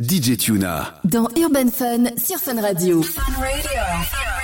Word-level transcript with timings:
DJ 0.00 0.38
Tuna. 0.38 0.94
Dans 1.04 1.28
Urban 1.36 1.68
Fun, 1.70 2.04
sur 2.16 2.38
Fun 2.38 2.58
Radio. 2.62 3.02
Fun 3.02 3.20
Radio. 3.38 4.39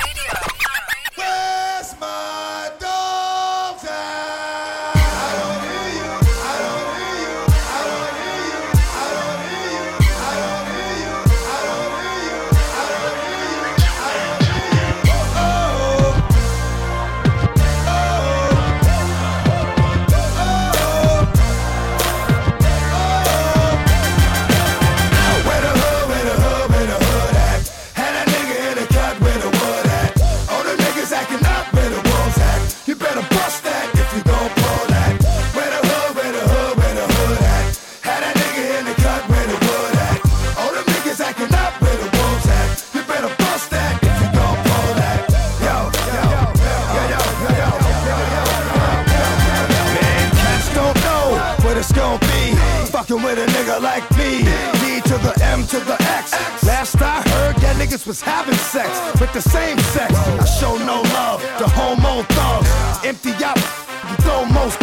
that 53.37 53.49
a 53.49 53.53
nigga 53.53 53.81
like 53.83 54.05
me, 54.17 54.41
D 54.81 55.01
to 55.09 55.17
the 55.21 55.35
M 55.45 55.67
to 55.69 55.79
the 55.81 55.97
X. 56.17 56.33
Last 56.65 56.97
I 57.03 57.21
heard, 57.21 57.57
that 57.57 57.77
niggas 57.77 58.07
was 58.07 58.21
having 58.21 58.57
sex 58.57 58.89
with 59.21 59.33
the 59.33 59.43
same 59.43 59.79
sex. 59.93 60.13
I 60.15 60.45
show 60.45 60.77
no 60.79 61.03
love 61.13 61.41
to 61.59 61.67
homo 61.69 62.23
thugs. 62.33 63.05
Empty 63.05 63.33
out, 63.45 63.61
you 64.09 64.17
throw 64.25 64.45
most. 64.47 64.79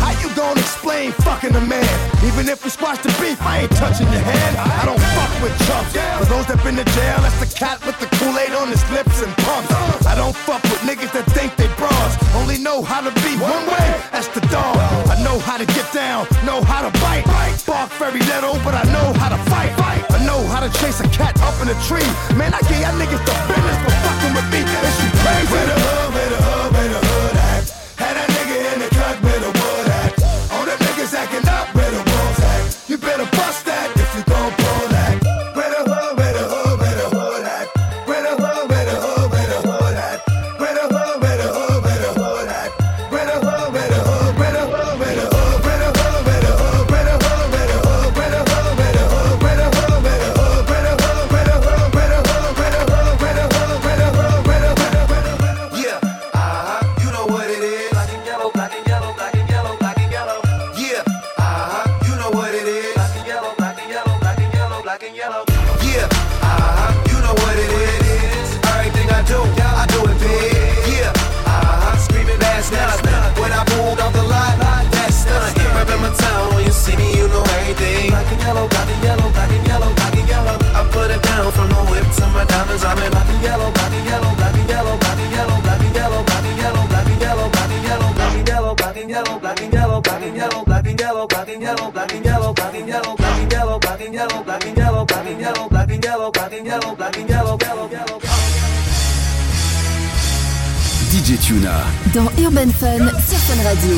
How 0.00 0.12
you 0.20 0.28
gonna 0.34 0.60
explain 0.60 1.12
fucking 1.12 1.54
a 1.54 1.60
man? 1.60 1.84
Even 2.24 2.48
if 2.48 2.64
we 2.64 2.70
squash 2.70 2.98
the 2.98 3.12
beef, 3.20 3.40
I 3.42 3.64
ain't 3.64 3.76
touching 3.76 4.08
your 4.12 4.24
hand. 4.24 4.56
I 4.56 4.84
don't 4.84 5.00
fuck 5.16 5.32
with 5.42 5.54
chumps. 5.68 5.92
For 5.92 6.26
those 6.32 6.46
that 6.48 6.60
been 6.64 6.76
to 6.76 6.86
jail, 6.96 7.20
that's 7.20 7.38
the 7.40 7.50
cat 7.52 7.84
with 7.84 7.98
the 8.00 8.08
Kool-Aid 8.16 8.52
on 8.56 8.68
his 8.68 8.84
lips 8.90 9.20
and 9.22 9.32
pumps. 9.44 9.70
I 10.06 10.14
don't 10.14 10.36
fuck 10.36 10.62
with 10.64 10.80
niggas 10.88 11.12
that 11.12 11.26
think 11.36 11.56
they 11.56 11.68
bras. 11.76 12.16
Only 12.34 12.58
know 12.58 12.82
how 12.82 13.00
to 13.00 13.12
be 13.20 13.36
one 13.36 13.64
way, 13.68 13.88
that's 14.12 14.28
the 14.28 14.40
dog. 14.48 14.76
I 15.12 15.20
know 15.22 15.38
how 15.38 15.58
to 15.58 15.66
get 15.66 15.92
down, 15.92 16.26
know 16.44 16.64
how 16.64 16.80
to 16.88 16.90
very 18.10 18.20
little, 18.20 18.54
but 18.62 18.74
I 18.74 18.84
know 18.92 19.18
how 19.18 19.30
to 19.30 19.38
fight. 19.50 19.72
I 20.10 20.24
know 20.26 20.46
how 20.48 20.60
to 20.60 20.70
chase 20.80 21.00
a 21.00 21.08
cat 21.08 21.40
up 21.40 21.60
in 21.62 21.68
a 21.68 21.80
tree. 21.88 22.04
Man, 22.36 22.52
I 22.52 22.60
get 22.60 22.80
y'all 22.82 22.98
niggas 23.00 23.24
the 23.24 23.32
business. 23.48 23.93
Tuna 101.46 101.84
dans 102.14 102.24
Urban 102.42 102.70
Fun 102.70 103.06
sur 103.28 103.38
Fun 103.38 103.62
Radio. 103.64 103.96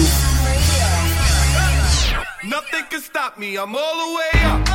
Nothing 2.43 2.85
can 2.91 3.01
stop 3.01 3.39
me, 3.39 3.57
I'm 3.57 3.77
all 3.77 3.95
the 3.95 4.17
way 4.17 4.51
up. 4.51 4.66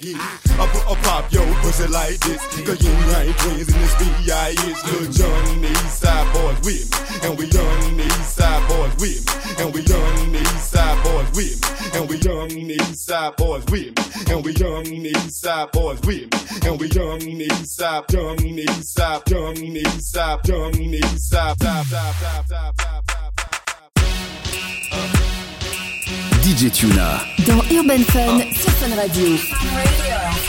Maggie. 0.00 0.14
I 0.14 0.66
put 0.72 0.82
a 0.82 1.02
pop 1.02 1.32
yo 1.32 1.44
pussy 1.62 1.86
like 1.88 2.18
this. 2.20 2.42
The 2.56 2.76
yin 2.76 3.08
yang 3.10 3.34
twins 3.34 3.68
in 3.68 3.80
this 3.80 3.94
the 5.62 5.70
East 5.70 5.98
Side 5.98 6.32
Boys 6.32 6.60
with. 6.64 7.24
And 7.24 7.38
we 7.38 7.46
young 7.46 7.96
the 7.96 8.04
East 8.04 8.36
Side 8.36 8.68
Boys 8.68 8.94
with. 8.98 9.60
And 9.60 9.74
we 9.74 9.80
young 9.82 10.18
and 10.20 10.34
the 10.34 10.40
East 10.40 10.70
Side 10.70 11.02
Boys 11.04 11.30
with. 11.34 11.94
And 11.94 12.08
we 12.08 12.16
young 12.18 12.48
Boys 13.36 13.64
with. 13.70 14.30
And 14.30 14.44
we 14.44 14.52
young 14.52 14.86
and 14.86 15.04
the 15.04 15.14
Side 15.42 15.72
Boys 15.72 16.00
with. 16.02 16.64
And 16.64 16.80
we 16.80 16.88
young 16.88 17.18
young 17.18 17.18
the 17.18 17.44
and 18.38 18.38
the 18.38 19.80
East 19.80 20.12
Side, 20.12 20.40
and 20.74 20.92
the 20.92 20.98
East 20.98 21.30
Side. 21.30 21.56
DJ 26.48 26.70
Tuna. 26.70 27.20
Dans 27.46 27.62
Urban 27.70 28.04
Fun, 28.04 28.40
Антонова 28.88 29.06
11. 29.06 30.47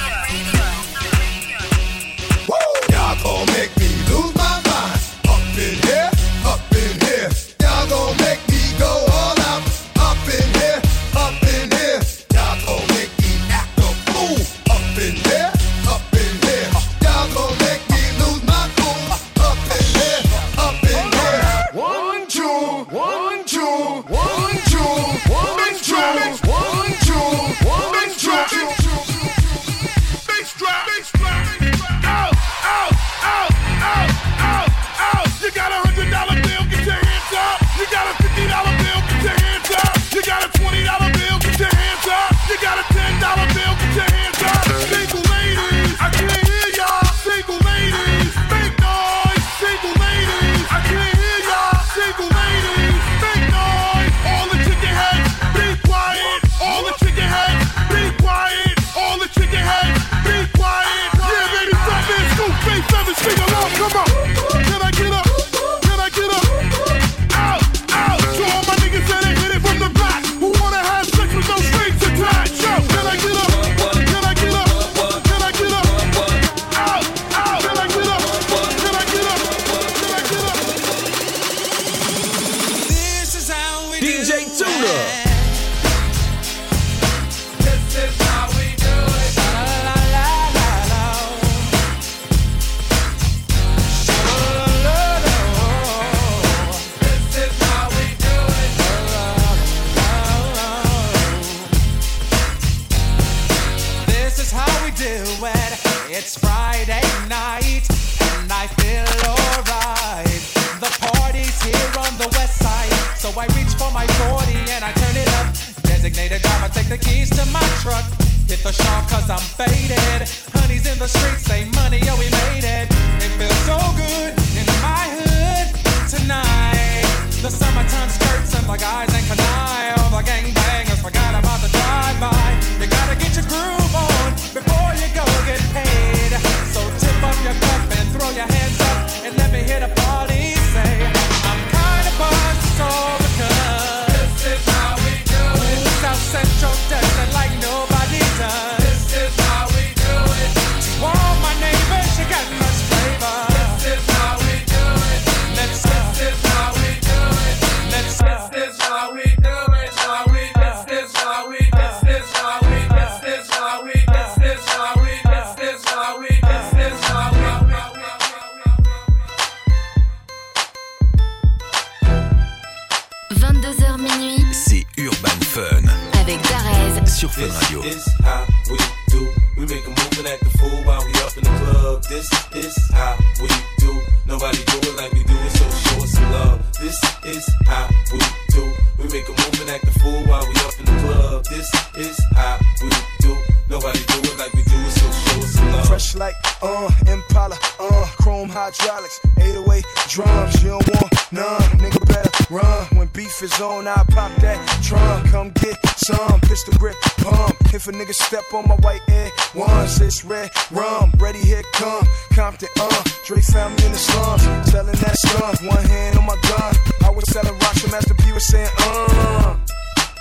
A 207.90 207.92
nigga 207.92 208.14
step 208.14 208.44
on 208.54 208.68
my 208.68 208.76
white 208.76 209.02
air 209.10 209.32
once, 209.56 210.00
it's 210.00 210.24
red 210.24 210.50
rum. 210.72 211.12
Ready, 211.18 211.40
here 211.40 211.64
come 211.74 212.06
Compton, 212.34 212.70
uh. 212.80 213.04
Dre 213.26 213.42
found 213.42 213.78
me 213.78 213.86
in 213.86 213.92
the 213.92 213.98
slums, 213.98 214.44
selling 214.70 214.96
that 214.96 215.16
stuff. 215.18 215.62
One 215.64 215.84
hand 215.86 216.18
on 216.18 216.26
my 216.26 216.38
gun. 216.48 216.74
I 217.04 217.10
was 217.10 217.26
selling 217.32 217.58
rocks, 217.60 217.84
and 217.84 217.92
Master 217.92 218.14
P 218.14 218.32
was 218.32 218.46
saying, 218.48 218.70
uh. 218.80 219.58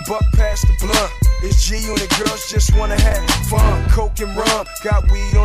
Buck 0.08 0.25
past 0.34 0.66
the 0.66 0.75
blunt. 0.80 1.12
It's 1.42 1.68
G 1.68 1.76
and 1.76 1.98
the 1.98 2.08
girls 2.16 2.50
just 2.50 2.75
wanna 2.76 2.98
have 2.98 3.28
fun. 3.46 3.88
Coke 3.90 4.18
and 4.20 4.34
rum, 4.34 4.66
got 4.82 5.10
weed 5.10 5.37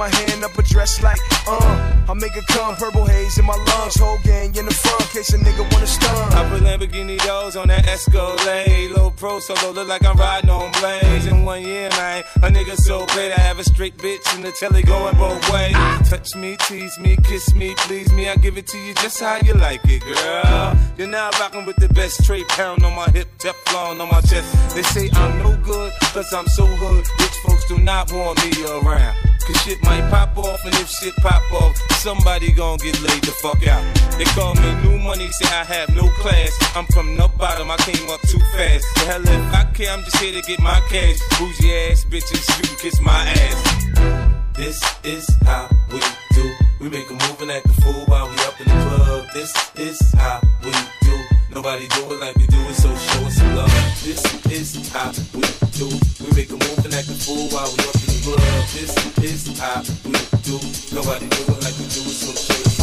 my 0.00 0.08
hand 0.08 0.42
up 0.42 0.56
a 0.56 0.62
dress 0.62 1.02
like, 1.02 1.20
uh. 1.46 2.06
I 2.08 2.14
make 2.14 2.34
it 2.34 2.46
come, 2.46 2.74
purple 2.74 3.04
haze 3.04 3.38
in 3.38 3.44
my 3.44 3.54
lungs. 3.54 4.00
Whole 4.00 4.18
gang 4.24 4.56
in 4.56 4.64
the 4.64 4.72
front, 4.72 5.02
case 5.12 5.32
a 5.34 5.38
nigga 5.38 5.70
wanna 5.70 5.86
stun. 5.86 6.32
I 6.32 6.48
put 6.48 6.62
Lamborghini 6.62 7.18
doors 7.24 7.54
on 7.54 7.68
that 7.68 7.86
Escalade. 7.86 8.92
Low 8.96 9.10
pro 9.10 9.38
solo, 9.40 9.72
look 9.72 9.86
like 9.86 10.04
I'm 10.04 10.16
riding 10.16 10.48
on 10.48 10.72
blades. 10.80 11.26
In 11.26 11.44
one 11.44 11.62
year, 11.62 11.90
man, 11.90 12.24
a 12.36 12.48
nigga 12.48 12.76
so 12.76 13.04
great. 13.12 13.30
I 13.30 13.40
have 13.40 13.58
a 13.58 13.64
straight 13.64 13.98
bitch 13.98 14.24
in 14.34 14.40
the 14.40 14.52
telly 14.52 14.82
going 14.82 15.16
both 15.18 15.42
ways. 15.52 15.76
Touch 16.08 16.34
me, 16.34 16.56
tease 16.66 16.98
me, 16.98 17.16
kiss 17.22 17.54
me, 17.54 17.74
please 17.76 18.10
me. 18.14 18.30
I 18.30 18.36
give 18.36 18.56
it 18.56 18.66
to 18.68 18.78
you 18.78 18.94
just 18.94 19.20
how 19.20 19.36
you 19.44 19.52
like 19.52 19.82
it, 19.84 20.02
girl. 20.02 20.76
You're 20.96 21.08
now 21.08 21.28
rocking 21.38 21.66
with 21.66 21.76
the 21.76 21.90
best 21.90 22.24
straight 22.24 22.48
pound 22.48 22.82
on 22.84 22.96
my 22.96 23.08
hip, 23.10 23.28
Teflon 23.38 24.00
on 24.00 24.08
my 24.08 24.22
chest. 24.22 24.74
They 24.74 24.82
say 24.82 25.10
I'm 25.12 25.38
no 25.42 25.54
good, 25.62 25.92
cause 26.14 26.32
I'm 26.32 26.46
so 26.46 26.64
hood. 26.64 27.04
Rich 27.20 27.36
folks 27.44 27.68
do 27.68 27.78
not 27.78 28.10
want 28.10 28.42
me 28.42 28.50
around. 28.64 29.29
Cause 29.50 29.62
shit 29.62 29.82
might 29.82 30.08
pop 30.10 30.36
off, 30.38 30.64
and 30.64 30.74
if 30.74 30.88
shit 30.88 31.14
pop 31.16 31.42
off, 31.52 31.76
somebody 31.98 32.52
gon' 32.52 32.78
get 32.78 33.00
laid 33.02 33.22
the 33.22 33.32
fuck 33.42 33.66
out. 33.66 33.82
They 34.16 34.24
call 34.24 34.54
me 34.54 34.74
new 34.84 34.98
money, 34.98 35.28
say 35.28 35.46
I 35.46 35.64
have 35.64 35.88
no 35.94 36.06
class. 36.22 36.56
I'm 36.76 36.86
from 36.86 37.16
the 37.16 37.26
bottom, 37.36 37.68
I 37.68 37.76
came 37.78 38.08
up 38.10 38.20
too 38.22 38.38
fast. 38.54 38.86
The 38.94 39.00
hell 39.10 39.22
if 39.22 39.54
I 39.54 39.64
care, 39.72 39.90
I'm 39.90 40.04
just 40.04 40.18
here 40.18 40.40
to 40.40 40.46
get 40.46 40.60
my 40.60 40.80
cash. 40.88 41.18
Bougie 41.38 41.74
ass 41.90 42.04
bitches, 42.04 42.46
you 42.58 42.68
can 42.68 42.76
kiss 42.78 43.00
my 43.00 43.26
ass. 43.26 44.40
This 44.54 44.80
is 45.02 45.28
how 45.42 45.68
we 45.90 46.00
do. 46.32 46.54
We 46.80 46.88
make 46.88 47.10
a 47.10 47.14
move 47.14 47.42
and 47.42 47.50
act 47.50 47.66
a 47.66 47.72
fool 47.82 48.04
while 48.06 48.28
we 48.28 48.36
up 48.46 48.60
in 48.60 48.68
the 48.68 48.96
club. 48.96 49.26
This 49.34 49.52
is 49.76 49.98
how 50.14 50.40
we 50.62 50.70
do. 51.02 51.29
Nobody 51.52 51.88
do 51.88 52.12
it 52.12 52.20
like 52.20 52.36
we 52.36 52.46
do 52.46 52.58
it, 52.68 52.74
so 52.74 52.88
show 52.94 53.26
us 53.26 53.36
some 53.36 53.54
love. 53.56 53.70
This 54.04 54.22
is 54.46 54.92
how 54.92 55.10
we 55.34 55.42
do. 55.74 55.88
We 56.24 56.30
make 56.36 56.50
a 56.50 56.52
move 56.52 56.84
and 56.84 56.94
act 56.94 57.08
a 57.08 57.14
fool 57.14 57.48
while 57.48 57.66
we 57.74 57.82
up 57.88 57.94
in 57.96 58.06
the 58.06 58.20
club. 58.24 58.40
This 58.70 59.46
is 59.46 59.58
how 59.58 59.82
we 60.06 60.12
do. 60.46 60.58
Nobody 60.94 61.26
do 61.28 61.42
it 61.52 61.62
like 61.62 61.76
we 61.78 61.86
do 61.90 62.00
it, 62.06 62.14
so 62.14 62.32
show 62.32 62.54
us 62.54 62.79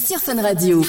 sur 0.00 0.18
Radio. 0.42 0.82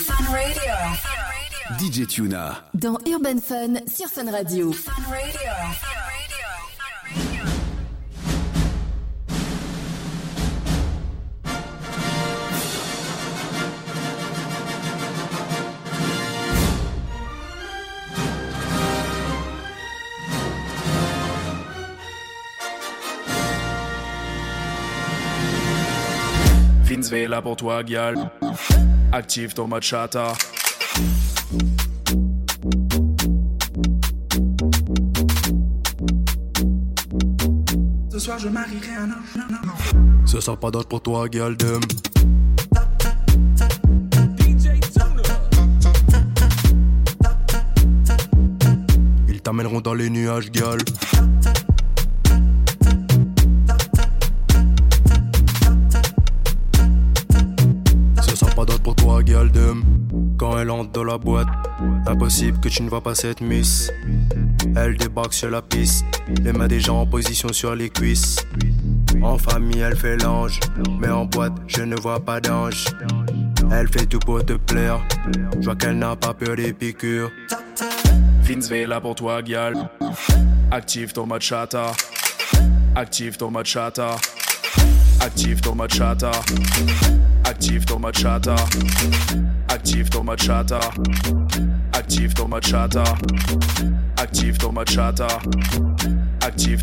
DJ 1.79 2.07
Tuna. 2.07 2.63
Dans 2.73 2.97
Urban 3.05 3.39
Fun 3.41 3.73
sur 3.87 4.07
Fun 4.07 4.31
Radio. 4.31 4.71
Fun 4.71 4.91
Radio. 5.09 5.39
Vince 26.85 27.09
Vela 27.09 27.41
pour 27.41 27.55
toi, 27.55 27.83
Guial. 27.83 28.31
Active 29.13 29.53
ton 29.53 29.67
mode 29.67 29.83
chata. 29.83 30.33
Ce 38.09 38.19
soir, 38.19 38.39
je 38.39 38.47
marierai 38.47 38.95
un 38.97 39.11
homme. 39.11 40.25
Ce 40.25 40.39
sera 40.39 40.57
pas 40.57 40.71
d'autre 40.71 40.87
pour 40.87 41.01
toi, 41.01 41.27
Galdem. 41.27 41.81
Ils 49.27 49.41
t'amèneront 49.41 49.81
dans 49.81 49.93
les 49.93 50.09
nuages, 50.09 50.51
gal. 50.51 50.77
dans 60.93 61.03
la 61.03 61.17
boîte. 61.17 61.47
Impossible 62.07 62.59
que 62.59 62.69
tu 62.69 62.83
ne 62.83 62.89
vois 62.89 63.01
pas 63.01 63.15
cette 63.15 63.41
miss. 63.41 63.91
Elle 64.75 64.97
débarque 64.97 65.33
sur 65.33 65.49
la 65.49 65.61
piste, 65.61 66.05
les 66.43 66.53
mains 66.53 66.67
des 66.67 66.79
gens 66.79 67.01
en 67.01 67.05
position 67.05 67.51
sur 67.51 67.75
les 67.75 67.89
cuisses. 67.89 68.37
En 69.21 69.37
famille, 69.37 69.79
elle 69.79 69.95
fait 69.95 70.17
l'ange, 70.17 70.59
mais 70.99 71.09
en 71.09 71.25
boîte, 71.25 71.53
je 71.67 71.81
ne 71.81 71.95
vois 71.95 72.19
pas 72.19 72.39
d'ange. 72.39 72.85
Elle 73.71 73.87
fait 73.87 74.05
tout 74.05 74.19
pour 74.19 74.43
te 74.45 74.53
plaire, 74.53 74.99
je 75.59 75.65
vois 75.65 75.75
qu'elle 75.75 75.97
n'a 75.97 76.15
pas 76.15 76.33
peur 76.33 76.55
des 76.55 76.73
piqûres. 76.73 77.31
Vince 78.43 78.69
V 78.69 78.87
pour 79.01 79.15
toi, 79.15 79.43
Gial. 79.43 79.75
Active 80.71 81.13
ton 81.13 81.25
machata, 81.25 81.91
active 82.95 83.37
ton 83.37 83.51
machata. 83.51 84.15
Active 85.21 85.61
dans 85.61 85.75
ma. 85.75 85.83
Active 87.45 87.85
dans 87.85 87.99
ma. 87.99 88.09
Active 89.69 90.09
dans 90.09 90.23
ma 90.23 90.35
chata. 90.35 90.79
Active 91.93 92.33
dans. 92.33 92.47
Active 94.17 94.57
dans 94.57 94.73
ma 94.73 94.85
chata. 94.85 95.27
Active 96.41 96.81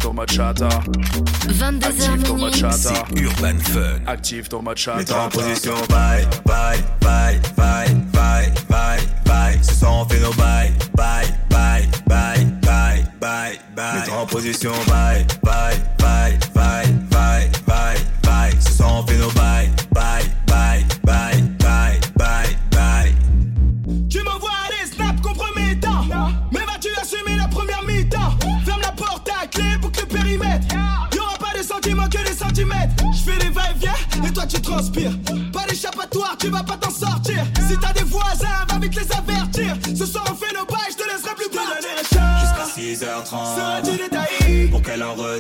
22 1.49 1.87
Active 1.88 2.38
dans. 2.62 3.04
Urban 3.16 3.59
Fun. 3.59 4.00
Active 4.07 4.49
dans 4.49 4.62
ma 4.62 4.75
chata. 4.76 4.99
Mets-toi 4.99 5.23
en 5.25 5.28
position. 5.28 5.75
Bye, 5.88 6.26
bye, 6.47 6.78
bye, 7.00 7.40
bye, 7.57 7.88
bye, 8.12 8.52
bye, 8.68 9.00
bye. 9.26 9.59
Ce 9.62 9.75
soir 9.75 9.95
on 10.02 10.09
fait 10.09 10.21
nos 10.21 10.33
bye, 10.35 10.73
bye, 10.95 11.26
bye, 11.50 11.88
bye, 12.07 12.47
bye, 12.62 13.04
bye, 13.21 13.59
bye. 13.75 14.11
En 14.12 14.27
position. 14.27 14.72
Bye, 14.87 15.27
bye, 15.42 15.77
bye. 15.98 16.38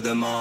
demande. 0.00 0.37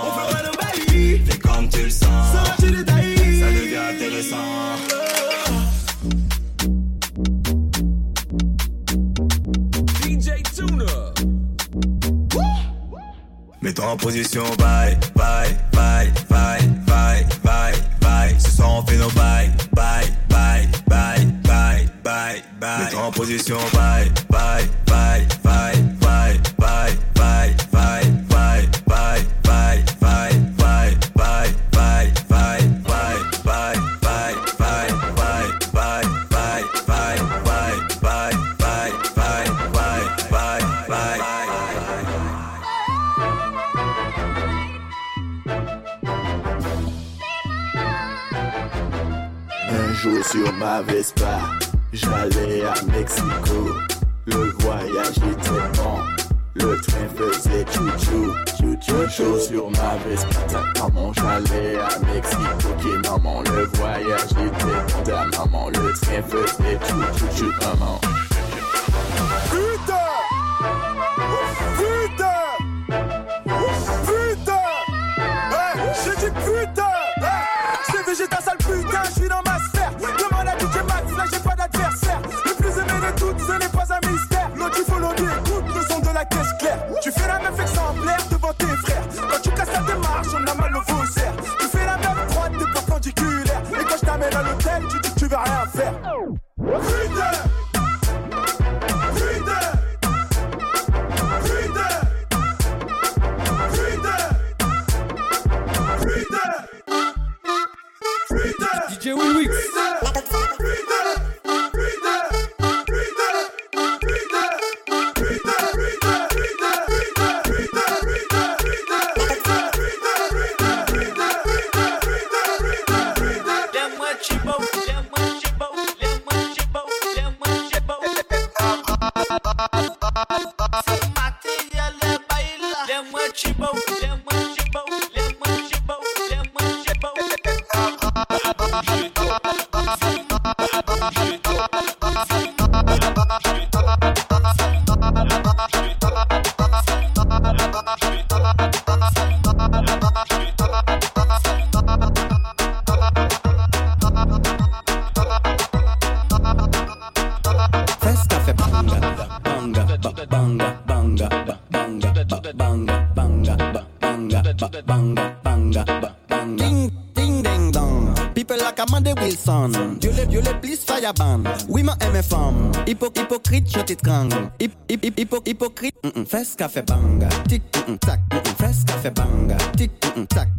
la 171.08 171.14
bande. 171.14 171.48
Oui, 171.70 171.84
ma 171.84 171.96
aime 172.02 172.22
femme. 172.22 172.72
Hypo, 172.86 173.08
hypocrite, 173.16 173.70
je 173.74 173.80
t'étrangle. 173.80 174.50
Hip, 174.60 174.74
hip, 174.90 175.06
hip, 175.06 175.20
hypo, 175.20 175.42
hypocrite. 175.46 175.96
Mm 176.04 176.10
-mm. 176.10 176.26
Fais 176.26 176.44
ce 176.44 176.58
qu'a 176.58 176.68
fait 176.68 176.86
banga. 176.86 177.30
Tic, 177.48 177.64
mm 177.64 177.94
-mm. 177.94 177.98
tac. 178.00 178.20
Mm 178.32 178.38
-mm. 178.38 178.56
Fais 178.60 178.74
ce 178.74 178.86
qu'a 178.86 178.98
fait 179.02 179.16
banga. 179.16 179.58
Tic, 179.78 179.92
mm 180.04 180.22
-mm. 180.22 180.28
tac. 180.28 180.57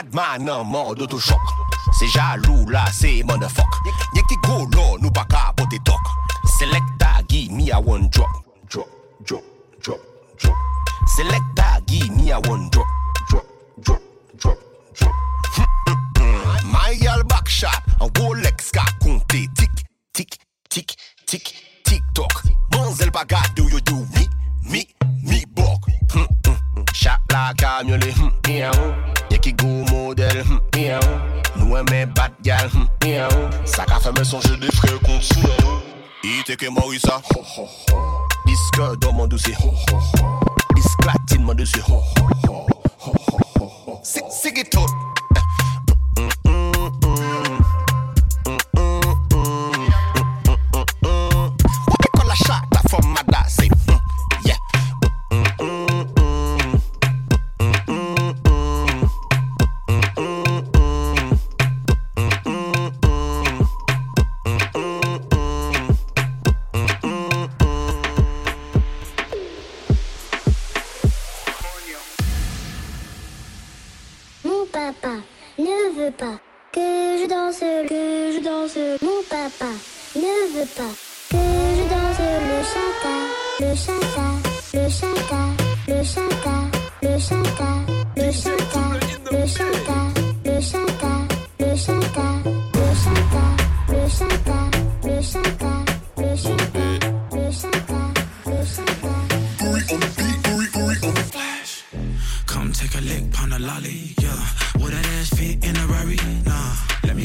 madman 0.00 0.44
nan 0.44 0.64
man 0.72 0.94
d'autochok 0.94 1.40
Se 1.98 2.06
jalou 2.06 2.70
la 2.70 2.86
se 2.92 3.22
motherfuck. 3.24 3.72
Nye 4.14 4.22
ki 4.28 4.36
golo 4.46 4.96
nou 5.00 5.10
pa 5.10 5.24
ka 5.28 5.52
pote 5.56 5.78
tok 5.84 6.04
Selecta 6.58 7.20
gi 7.28 7.48
mi 7.50 7.70
a 7.70 7.78
one 7.78 8.08
drop. 8.08 8.30
Drop, 8.68 8.88
drop, 9.24 9.44
drop, 9.82 10.00
drop. 10.38 10.56
Selecta 11.16 11.80
gi 11.86 12.10
mi 12.16 12.30
a 12.30 12.38
one 12.48 12.69
moi 36.70 36.84
oui 36.88 36.98
ça. 37.00 37.20
Disque 38.46 38.98
dans 39.00 39.12
mon 39.12 39.26
dossier. 39.26 39.56
Disclatine 40.74 41.42
mon 41.42 41.54
dossier. 41.54 41.82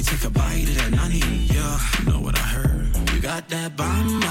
take 0.06 0.24
a 0.24 0.30
bite 0.30 0.70
of 0.70 0.76
that 0.78 0.92
nani, 0.92 1.20
yeah. 1.54 1.80
Know 2.06 2.20
what 2.20 2.38
I 2.38 2.46
heard? 2.56 2.96
You 3.14 3.20
got 3.20 3.50
that 3.50 3.76
bomb, 3.76 4.22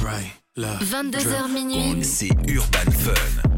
Right, 0.00 0.32
22h 0.56 1.48
minuit. 1.48 2.04
C'est 2.04 2.30
Urban 2.48 2.90
Fun. 2.92 3.51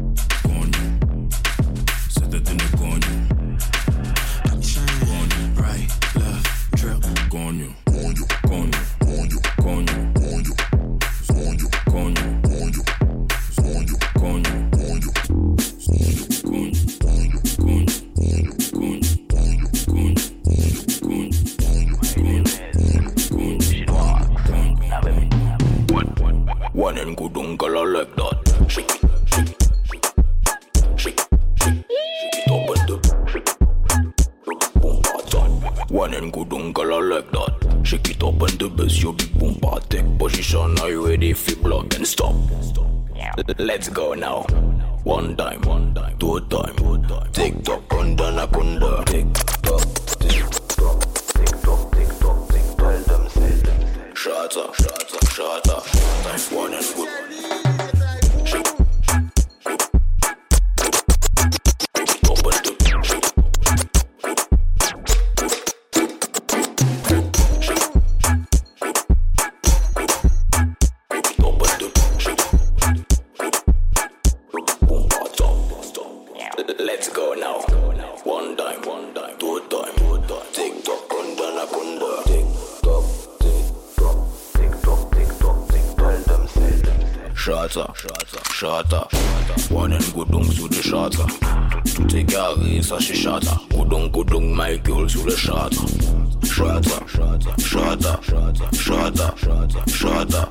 Shada, 100.25 100.49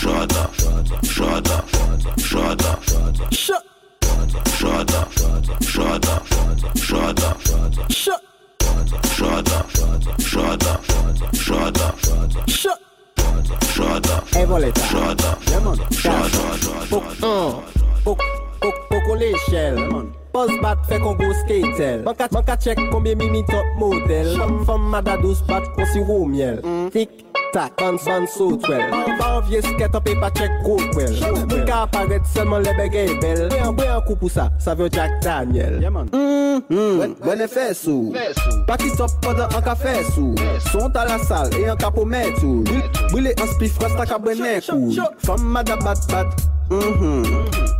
Shada, 0.00 0.48
Shada, 1.02 1.56
Shada, 2.16 2.72
Shada, 2.96 3.60
Shada, 4.56 5.00
Shada, 5.60 5.92
Shada, 5.92 6.14
Shada, 6.72 7.08
Shada, 9.12 9.58
Shada, 10.22 10.72
Shada, 11.32 11.86
Shada, 12.46 12.78
Shada, 13.74 14.14
Evoleta, 14.32 14.82
Shada, 14.90 15.30
Lemon, 15.50 15.78
Shada, 15.90 16.42
Book, 16.90 18.18
book, 18.60 18.74
book 18.90 19.02
on 19.10 19.14
l'échelle, 19.16 20.12
Pos 20.32 20.48
bat 20.62 20.80
fè 20.88 20.96
kon 21.02 21.18
go 21.20 21.28
skatel 21.42 22.06
Man 22.06 22.44
ka 22.48 22.56
chek 22.56 22.78
konbyen 22.88 23.20
mi 23.20 23.42
top 23.50 23.66
model 23.76 24.32
Fèm 24.38 24.54
fèm 24.64 24.88
mada 24.94 25.18
dos 25.20 25.42
bat 25.48 25.66
kon 25.76 25.84
si 25.92 26.00
rou 26.00 26.24
miel 26.24 26.62
tik 26.94 27.20
tak, 27.52 27.76
ban 27.76 27.96
ban 28.04 28.26
sot 28.26 28.68
wel 28.68 28.82
Ban 29.18 29.40
vie 29.46 29.60
sket 29.62 29.94
an 29.94 30.02
pe 30.04 30.14
pa 30.20 30.30
chek 30.36 30.50
wel 30.96 31.14
Mwen 31.20 31.64
ka 31.68 31.82
aparet 31.84 32.24
selman 32.32 32.64
le 32.64 32.72
bel 33.20 33.48
Bwe 33.76 33.86
an 33.92 34.02
kou 34.06 34.16
pou 34.16 34.32
sa, 34.32 34.48
sa 34.58 34.74
vyo 34.78 34.88
Jack 34.92 35.20
Daniel. 35.24 35.78
Efè 37.44 37.68
sou 37.76 38.12
Pati 38.68 38.90
top 38.96 39.12
padan 39.24 39.52
an 39.52 39.64
ka 39.64 39.76
fè 39.78 39.94
sou 40.14 40.34
Sont 40.70 40.96
a 40.96 41.06
la 41.08 41.18
sal 41.28 41.52
e 41.58 41.66
an 41.70 41.78
ka 41.80 41.92
pou 41.94 42.08
Bwile 43.12 43.36
an 43.36 43.48
ka 44.08 44.18
kou 44.70 44.92
Fam 45.26 45.44
mada 45.52 45.76
bat 45.84 46.00
bat. 46.10 46.28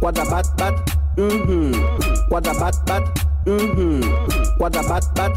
Wada 0.02 0.24
bat 0.28 0.46
bat. 0.58 0.74
Mhm 1.16 1.72
Wada 2.30 2.52
bat 2.60 2.76
bat. 2.86 3.04
Mhm 3.46 4.04
Wada 4.60 4.82
bat 4.88 5.04
bat. 5.16 5.32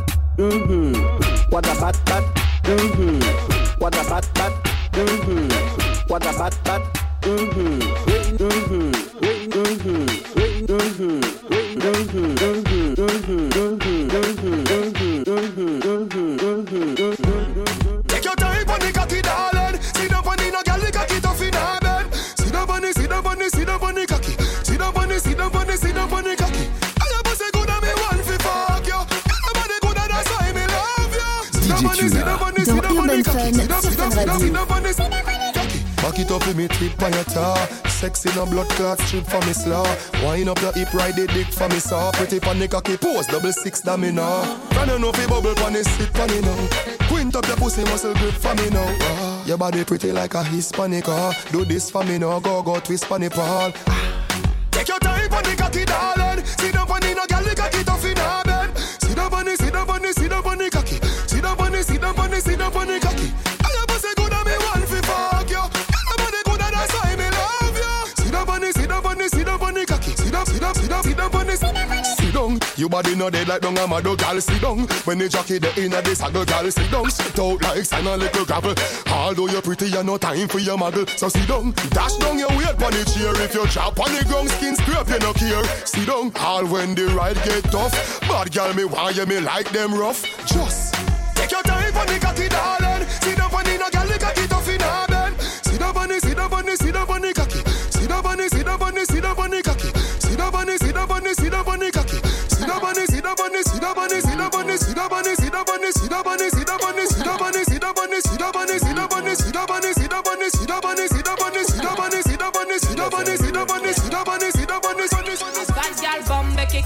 Wada 1.51 1.73
bat 1.79 1.95
bat 2.05 3.54
What 3.77 3.95
a 3.95 4.03
bat 4.09 4.27
bat, 4.33 4.53
mm-hmm. 4.93 6.07
What 6.07 6.25
a 6.25 6.31
bat 6.37 6.57
bat, 6.63 6.81
mm-hmm. 7.21 7.79
Mm-hmm. 8.39 8.91
Mm-hmm. 8.91 9.55
Mm-hmm. 9.55 10.05
Mm-hmm. 10.65 11.19
Mm-hmm. 11.79 12.35
Mm-hmm. 12.95 13.49
Mm-hmm. 13.49 13.94
Down 31.81 32.41
on 32.41 32.53
the, 32.53 32.65
sit 32.65 32.81
down 32.83 32.97
on 32.97 33.07
the 33.07 33.23
cocky. 33.23 33.51
Back 36.01 36.19
it 36.19 36.31
up 36.31 36.45
with 36.45 36.57
me 36.57 36.67
tip 36.67 37.01
on 37.01 37.13
your 37.13 37.23
tar. 37.23 37.57
Sexy 37.89 38.29
no 38.35 38.45
blood 38.45 38.69
clot 38.69 38.99
strip 38.99 39.25
for 39.25 39.41
me 39.45 39.53
slaw. 39.53 39.85
Wind 40.23 40.49
up 40.49 40.61
your 40.61 40.71
hip 40.73 40.93
ride 40.93 41.15
the 41.15 41.27
dick 41.27 41.47
for 41.47 41.67
me 41.69 41.79
saw. 41.79 42.11
Pretty 42.11 42.39
pan 42.39 42.59
the 42.59 42.67
cocky 42.67 42.97
pose 42.97 43.25
double 43.27 43.51
six 43.51 43.81
da 43.81 43.97
me 43.97 44.11
now 44.11 44.59
Can 44.71 44.89
you 44.89 44.99
know 44.99 45.11
fi 45.11 45.25
bubble 45.27 45.55
pan 45.55 45.75
it 45.75 45.85
sit 45.85 46.13
pan 46.13 46.29
it 46.29 46.43
now 46.43 47.07
Quint 47.07 47.35
up 47.35 47.47
your 47.47 47.57
pussy 47.57 47.83
muscle 47.85 48.13
grip 48.15 48.33
for 48.33 48.53
me 48.55 48.69
now. 48.69 48.85
Ah, 49.01 49.45
Your 49.45 49.57
body 49.57 49.83
pretty 49.83 50.11
like 50.11 50.33
a 50.35 50.43
Hispanic 50.43 51.07
ah. 51.07 51.33
Do 51.51 51.65
this 51.65 51.89
for 51.89 52.03
me 52.03 52.17
now 52.17 52.39
go 52.39 52.61
go 52.61 52.79
twist 52.79 53.05
pan 53.05 53.23
it 53.23 53.31
pal 53.33 53.71
Take 54.71 54.89
your 54.89 54.99
time 54.99 55.33
on 55.33 55.43
the 55.43 55.55
cocky 55.57 55.85
darling. 55.85 56.45
Sit 56.45 56.73
down 56.73 56.91
on 56.91 56.99
the 56.99 57.13
no 57.15 57.25
girl 57.25 57.43
the 57.43 57.55
cocky 57.55 57.83
tough 57.83 58.05
in 58.05 58.44
Your 72.77 72.89
body 72.89 73.15
no 73.15 73.29
dead 73.29 73.47
like 73.47 73.61
dung 73.61 73.77
a 73.77 73.87
mad 73.87 74.03
gal 74.03 74.41
sit 74.41 74.61
down. 74.61 74.79
When 75.05 75.17
the 75.17 75.29
jockey 75.29 75.59
the 75.59 75.71
inna 75.81 76.01
the 76.01 76.13
saddle 76.13 76.43
gal 76.43 76.63
down 76.63 77.09
Sit 77.09 77.39
out 77.39 77.61
like 77.61 77.85
sand 77.85 78.07
a 78.07 78.17
little 78.17 78.45
gravel. 78.45 78.75
Although 79.07 79.47
you're 79.47 79.61
pretty 79.61 79.87
you 79.87 80.03
no 80.03 80.17
time 80.17 80.47
for 80.49 80.59
your 80.59 80.77
muggle 80.77 81.07
So 81.17 81.29
sit 81.29 81.47
down. 81.47 81.71
Dash 81.91 82.15
down 82.17 82.37
your 82.37 82.49
weight 82.49 82.77
pon 82.77 82.91
the 82.91 83.05
chair. 83.05 83.31
If 83.41 83.53
you 83.53 83.65
chop 83.67 83.99
on 83.99 84.11
the 84.13 84.25
ground 84.25 84.49
skin 84.49 84.75
scrape 84.75 85.07
you 85.07 85.19
no 85.19 85.31
care. 85.33 85.63
Sit 85.85 86.07
down. 86.07 86.31
All 86.35 86.65
when 86.65 86.95
the 86.95 87.05
ride 87.15 87.39
get 87.43 87.63
tough. 87.71 88.19
Bad 88.21 88.51
gal 88.51 88.73
me 88.73 88.83
why 88.83 89.11
you 89.11 89.25
me 89.25 89.39
like 89.39 89.69
them 89.69 89.93
rough. 89.93 90.23
Just 90.45 90.95
Take 91.35 91.51
your 91.51 91.63
time 91.63 91.95
on 91.95 92.07
the 92.07 92.19
cocky 92.19 92.49
darling. 92.49 93.07
On 93.55 93.63
the 93.63 93.77
no 93.77 93.89
gal 93.89 94.07
the 94.07 94.19
cocky 94.19 94.47
tough 94.47 94.67
in 94.67 94.81
her 94.81 95.07
bed. 95.07 95.41
Sit 95.63 95.79
down 95.79 95.95
on 95.95 96.09
the 96.09 96.19
sit 96.19 96.39
on 96.39 96.65
the 96.65 96.75
sit 96.75 96.95
on 96.95 97.21
the 97.21 97.34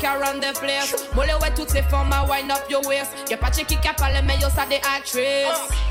around 0.10 0.42
the 0.42 0.58
place 0.60 0.96
Molle 1.16 1.32
ouais 1.42 1.52
toutes 1.56 1.70
ces 1.70 1.82
formes 1.84 2.12
à 2.14 2.24
wind 2.26 2.52
up 2.52 2.64
your 2.70 2.86
waist 2.88 3.12
Y'a 3.30 3.38
pas 3.38 3.50
de 3.50 3.62
qui 3.62 3.76
a 3.88 3.94
parlé 3.94 4.22
mais 4.26 4.36
yo 4.36 4.48
ça 4.54 4.66
des 4.66 4.82
actrices 4.96 5.48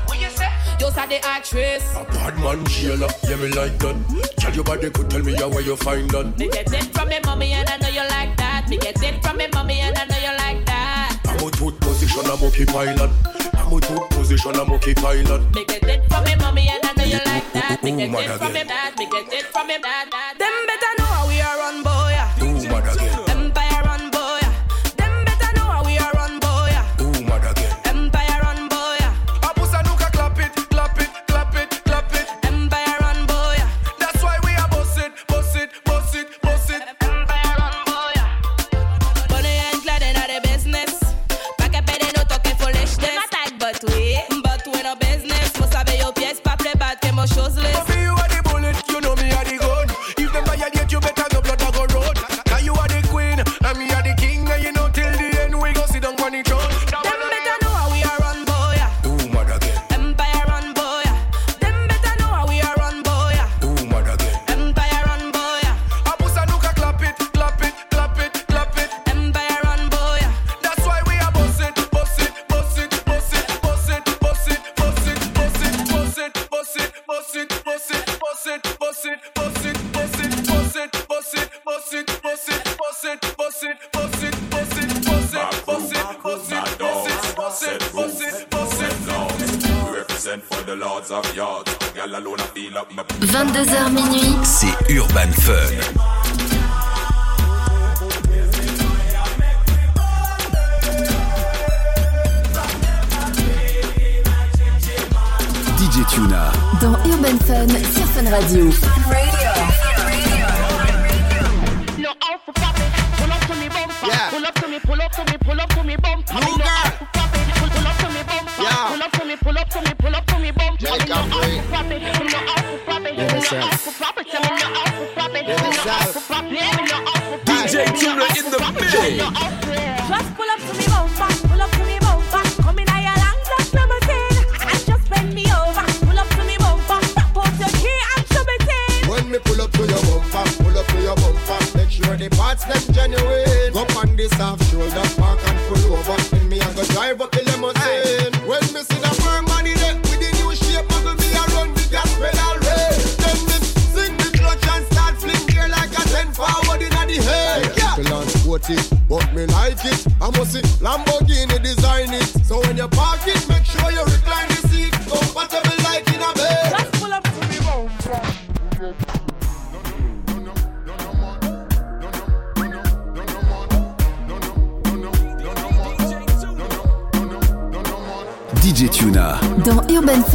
What 0.07 0.15
you 0.17 0.29
say? 0.35 0.45
Yo 0.79 0.87
ça 0.91 1.07
des 1.07 1.21
actrices 1.35 1.93
Bad 2.13 2.37
man 2.39 2.65
jailer, 2.67 3.07
yeah 3.27 3.35
me 3.37 3.47
like 3.49 3.77
that. 3.79 3.95
Tell 4.37 4.53
your 4.53 4.63
body 4.63 4.89
could 4.89 5.09
tell 5.09 5.21
me 5.23 5.33
yeah, 5.33 5.45
where 5.45 5.61
you 5.61 5.75
find 5.75 6.09
that. 6.11 6.37
Me 6.37 6.49
get 6.49 6.71
it 6.71 6.93
from 6.93 7.09
me 7.09 7.19
mommy 7.25 7.53
and 7.53 7.69
I 7.69 7.77
know 7.77 7.89
you 7.89 8.01
like 8.09 8.35
that 8.37 8.67
Me 8.69 8.77
get 8.77 9.01
it 9.01 9.21
from 9.23 9.37
me 9.37 9.47
mommy 9.53 9.79
and 9.79 9.97
I 9.97 10.05
know 10.05 10.17
you 10.17 10.37
like 10.37 10.65
that 10.65 11.19
I'm 11.25 11.47
a 11.47 11.51
tooth 11.51 11.79
position, 11.79 12.25
I'm 12.25 12.43
okay 12.43 12.65
pilot. 12.65 13.11
I'm 13.55 13.71
a 13.73 13.79
tooth 13.81 14.09
position, 14.09 14.55
I'm 14.55 14.71
okay 14.73 14.93
pilot. 14.93 15.41
Me 15.55 15.65
get 15.65 15.83
it 15.83 16.03
from 16.09 16.23
me 16.23 16.35
mommy 16.35 16.67
and 16.67 16.83
I 16.83 16.93
know 16.93 17.03
you 17.05 17.19
like 17.25 17.53
that 17.53 17.83
Me 17.83 17.91
get 17.91 18.09
it 18.09 18.37
from 18.37 18.53
me 18.53 18.63
dad, 18.63 18.97
me 18.97 19.05
get 19.09 19.33
it 19.33 19.45
from 19.45 19.67
me 19.67 19.77
dad, 19.77 20.09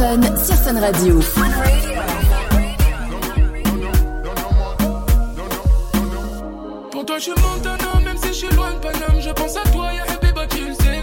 Fun 0.05 0.21
sur 0.37 0.55
Fun 0.57 0.79
Radio. 0.79 1.19
Pour 6.91 7.05
toi, 7.05 7.17
je 7.17 7.23
suis 7.23 7.31
Montana, 7.31 7.99
même 8.03 8.17
si 8.17 8.27
je 8.27 8.33
suis 8.33 8.55
loin 8.55 8.71
de 8.73 8.77
Paname. 8.77 9.19
Je 9.19 9.31
pense 9.31 9.57
à 9.57 9.63
toi, 9.71 9.91
ya 9.93 10.03
Habiba, 10.03 10.45
tu 10.45 10.67
le 10.67 10.75
sais. 10.75 10.99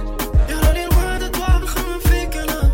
Et 0.48 0.68
aller 0.68 0.84
loin 0.84 1.18
de 1.18 1.28
toi. 1.32 1.46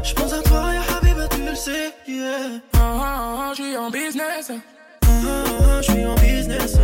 Je 0.03 0.13
pense 0.13 0.33
à 0.35 0.43
toi, 0.43 0.65
ya 0.75 0.83
Habiba, 0.99 1.29
tu 1.29 1.41
le 1.49 1.55
sais. 1.55 1.95
Yeah. 2.07 2.61
Ah, 2.75 2.79
ah, 2.79 3.37
ah, 3.39 3.53
je 3.57 3.63
suis 3.63 3.77
en 3.79 3.91
business. 3.91 4.51
Ah, 4.51 5.07
ah, 5.07 5.45
ah, 5.67 5.81
je 5.81 5.91
suis 5.93 6.05
en 6.05 6.15
business. 6.17 6.77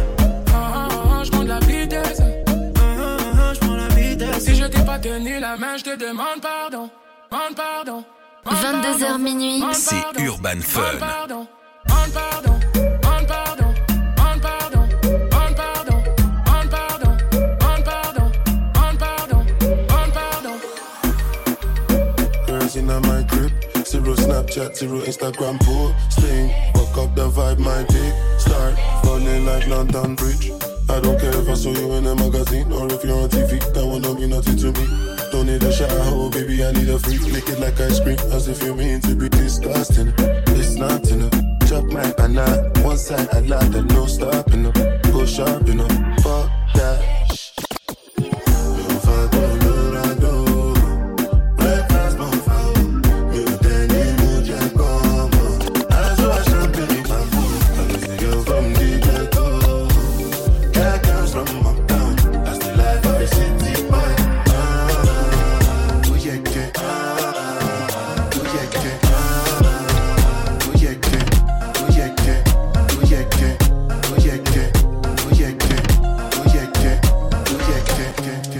Ah, 0.54 0.54
ah, 0.54 0.88
ah, 1.20 1.22
je 1.22 1.30
prends 1.30 1.42
de 1.42 1.48
la 1.48 1.60
vitesse. 1.60 2.22
Ah, 2.22 2.80
ah, 2.80 3.16
ah, 3.50 3.52
je 3.52 3.60
prends 3.60 3.76
la 3.76 3.88
vitesse. 3.88 4.42
Si 4.42 4.54
je 4.54 4.64
t'ai 4.64 4.82
pas 4.86 4.98
tenu 4.98 5.38
la 5.38 5.58
main, 5.58 5.76
je 5.76 5.84
te 5.84 5.96
demande 5.98 6.40
pardon. 6.40 6.88
Demande 7.30 7.54
pardon. 7.54 8.04
22h 8.64 9.18
minuit, 9.20 9.62
c'est 9.74 10.02
Urban 10.18 10.58
Fun. 10.62 10.80
Snapchat, 24.16 24.74
zero 24.74 25.00
Instagram 25.00 25.58
posting. 25.58 26.48
Fuck 26.72 26.96
up 26.98 27.14
the 27.14 27.28
vibe, 27.28 27.58
my 27.58 27.82
dick. 27.88 28.14
Start 28.38 28.74
falling 29.02 29.44
like 29.44 29.66
London 29.66 30.14
Bridge. 30.14 30.50
I 30.88 31.00
don't 31.00 31.20
care 31.20 31.36
if 31.36 31.48
I 31.48 31.54
saw 31.54 31.72
you 31.72 31.92
in 31.92 32.06
a 32.06 32.14
magazine 32.14 32.72
or 32.72 32.86
if 32.90 33.04
you're 33.04 33.18
on 33.18 33.28
TV. 33.28 33.60
That 33.74 33.84
will 33.84 34.00
not 34.00 34.18
mean 34.18 34.30
nothing 34.30 34.56
to 34.56 34.72
me. 34.72 35.23
Don't 35.34 35.46
need 35.46 35.64
a 35.64 35.72
shower, 35.72 35.88
oh, 35.90 36.30
baby, 36.30 36.64
I 36.64 36.70
need 36.70 36.88
a 36.88 36.96
freak. 36.96 37.22
Lick 37.22 37.48
it 37.48 37.58
like 37.58 37.80
ice 37.80 37.98
cream, 37.98 38.16
as 38.30 38.46
if 38.46 38.62
you 38.62 38.72
mean 38.72 39.00
to 39.00 39.16
be 39.16 39.28
disgusting. 39.28 40.14
It's 40.16 40.76
nothing, 40.76 41.28
chop 41.66 41.86
my 41.86 42.08
banana, 42.12 42.70
one 42.84 42.96
side 42.96 43.28
I 43.32 43.40
like 43.40 43.74
and 43.74 43.92
no 43.92 44.06
stopping, 44.06 44.70
go 45.02 45.26
sharp, 45.26 45.66
know, 45.66 45.88
fuck 46.22 46.52
that. 46.74 47.43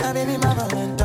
Now 0.04 0.12
baby 0.12 0.36
my 0.36 0.52
valentine. 0.52 1.03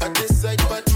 I 0.00 0.08
At 0.10 0.28
say, 0.28 0.56
but 0.68 0.91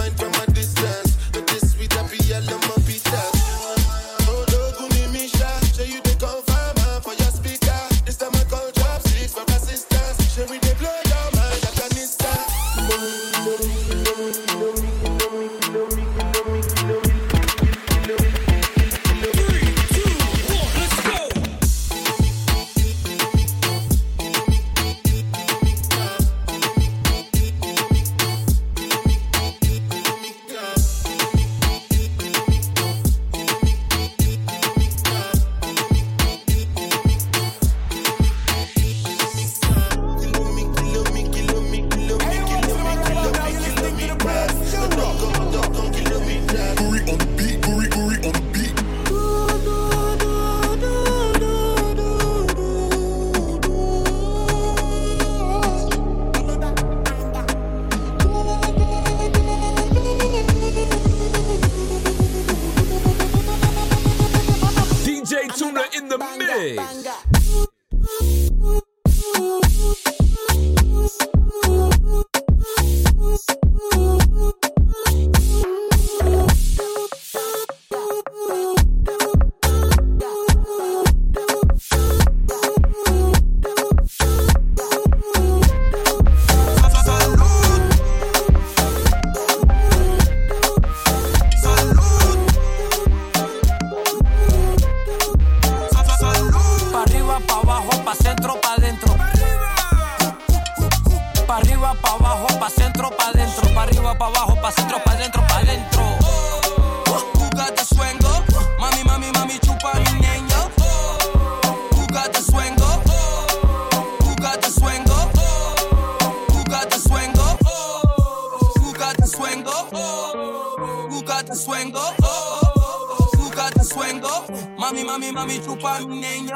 Mami, 124.87 125.03
mami, 125.03 125.33
mami, 125.33 125.59
chupa 125.59 125.99
niño. 125.99 126.55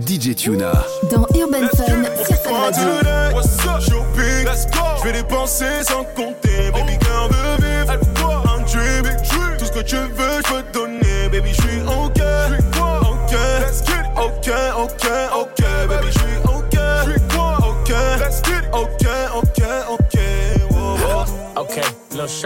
DJ 0.00 0.34
Tuna. 0.34 0.72
Dans 1.12 1.26
Urban 1.36 1.68
Fun 1.76 2.04
sur 2.26 2.36
Fun 2.42 2.52
Radio. 2.58 2.88
What's 3.32 3.64
up, 3.64 3.80
shopping? 3.80 4.44
Let's 4.44 4.66
go. 4.66 4.82
Je 4.98 5.04
vais 5.04 5.12
dépenser 5.12 5.84
sans 5.84 6.02
compter, 6.16 6.72
baby 6.72 6.98
girl 7.02 7.28
de 7.28 7.62
vivre. 7.62 7.92
Un 8.52 8.62
dream. 8.62 9.04
Tout 9.58 9.64
ce 9.64 9.70
que 9.70 9.82
tu 9.82 9.94
veux, 9.94 10.40
je 10.44 10.52
peux 10.52 10.62
te 10.62 10.72
donner, 10.72 10.85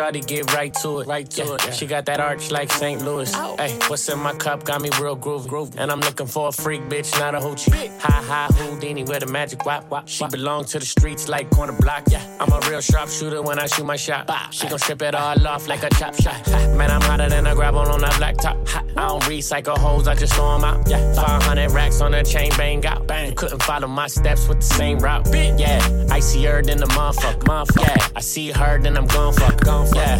shawty, 0.00 0.26
get 0.26 0.52
right 0.54 0.72
to 0.82 1.00
it. 1.00 1.06
Right 1.06 1.28
to 1.30 1.54
it. 1.54 1.74
She 1.74 1.86
got 1.86 2.06
that 2.06 2.20
arch 2.20 2.50
like 2.50 2.72
St. 2.72 3.02
Louis. 3.02 3.32
Hey, 3.34 3.78
what's 3.88 4.08
in 4.08 4.18
my 4.18 4.34
cup 4.34 4.64
got 4.64 4.80
me 4.80 4.90
real 5.00 5.16
groovy. 5.16 5.46
groovy. 5.46 5.76
And 5.78 5.90
I'm 5.90 6.00
looking 6.00 6.26
for 6.26 6.48
a 6.48 6.52
freak 6.52 6.82
bitch, 6.82 7.10
not 7.18 7.34
a 7.34 7.38
hoochie. 7.38 7.90
Hi 8.00 8.22
hi 8.22 8.46
Houdini 8.54 9.04
with 9.04 9.22
a 9.22 9.26
magic 9.26 9.64
wop 9.66 9.90
wop. 9.90 10.08
She 10.08 10.26
belong 10.28 10.64
to 10.66 10.78
the 10.78 10.86
streets 10.86 11.28
like 11.28 11.50
corner 11.50 11.76
block. 11.80 12.04
Yeah, 12.10 12.24
I'm 12.40 12.52
a 12.52 12.60
real 12.68 12.80
sharpshooter 12.80 13.42
when 13.42 13.58
I 13.58 13.66
shoot 13.66 13.84
my 13.84 13.96
shot. 13.96 14.30
She 14.50 14.68
gon' 14.68 14.78
strip 14.78 15.02
it 15.02 15.14
all 15.14 15.46
off 15.46 15.68
like 15.68 15.82
a 15.82 15.90
chop 15.90 16.14
shot. 16.14 16.46
Man, 16.76 16.90
I'm 16.90 17.02
hotter 17.02 17.28
than 17.28 17.46
a 17.46 17.54
gravel 17.54 17.80
on 17.80 18.00
that 18.00 18.16
black 18.16 18.36
top. 18.38 18.56
I 18.96 19.08
don't 19.08 19.22
recycle 19.24 19.76
hoes, 19.76 20.08
I 20.08 20.14
just 20.14 20.34
throw 20.34 20.40
throw 20.40 20.54
'em 20.54 20.64
out. 20.64 20.88
Yeah, 20.88 21.12
500 21.14 21.70
racks 21.72 22.00
on 22.00 22.14
a 22.14 22.22
chain, 22.24 22.50
bang 22.56 22.84
out. 22.86 23.06
Bang. 23.06 23.34
Couldn't 23.34 23.62
follow 23.62 23.88
my 23.88 24.06
steps 24.06 24.48
with 24.48 24.60
the 24.60 24.74
same 24.74 24.98
route. 24.98 25.26
Yeah, 25.58 25.80
icier 26.10 26.62
than 26.62 26.78
the 26.78 26.86
motherfucker. 26.86 27.44
Motherfucker. 27.44 27.96
Yeah, 27.96 28.16
I 28.16 28.20
see 28.20 28.50
her, 28.50 28.78
then 28.80 28.96
I'm 28.96 29.06
gon' 29.06 29.32
fuck. 29.34 29.60
Gon' 29.60 29.86
fuck. 29.86 29.89
Yeah, 29.94 30.18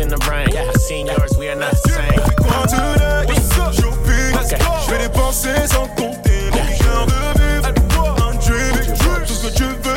in 0.00 0.08
the 0.08 0.18
brain. 0.18 0.48
Yeah. 0.52 0.70
Seniors, 0.72 1.36
we 1.38 1.48
are 1.48 1.56
not 1.56 1.72
the 1.72 1.90
same. 1.90 2.18
Loin 2.46 2.66
de 2.66 2.98
là, 2.98 3.24
oui. 3.28 3.34
je 3.72 3.86
vis. 4.10 4.34
Okay. 4.34 4.58
Je 4.58 4.90
fais 4.90 4.98
des 4.98 5.08
sans 5.66 5.86
compter. 5.88 6.50
Les 6.52 6.76
de. 7.06 7.12
Un 8.22 8.34
dream. 8.34 9.26
Tout 9.26 9.34
ce 9.34 9.46
que 9.46 9.54
tu 9.54 9.64
veux. 9.64 9.91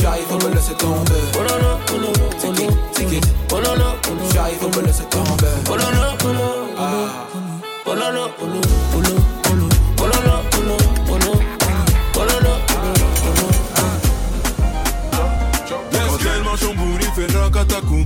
J'arrive, 0.00 0.24
faut 0.28 0.38
me 0.46 0.54
laisser 0.54 0.74
tomber. 0.74 1.12
Oh 1.34 1.42
j'arrive, 4.34 4.58
me 4.76 4.86
laisser 4.86 5.04
tomber. 5.04 5.46
Oh 5.70 5.76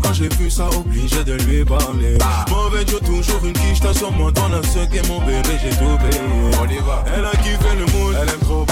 Quand 0.02 0.14
j'ai 0.14 0.28
vu 0.28 0.50
ça, 0.50 0.68
obligé 0.76 1.24
de 1.24 1.34
lui 1.44 1.64
parler. 1.64 2.16
Ah. 2.20 2.44
Dieu, 2.86 2.98
toujours 3.00 3.44
une 3.44 3.52
quiche, 3.52 3.80
sur 3.92 4.10
mon 4.12 4.26
la 4.26 4.62
seule 4.62 4.88
qui 4.88 4.98
est 4.98 5.08
mon 5.08 5.18
bébé, 5.20 5.58
j'ai 5.62 5.70
tout 5.70 5.98
payé. 5.98 6.20
On 6.52 6.86
va. 6.86 7.04
Elle 7.14 7.24
a 7.24 7.30
kiffé 7.32 7.76
le 7.78 7.86
mood, 7.86 8.16
elle 8.20 8.28
aime 8.28 8.40
trop. 8.40 8.64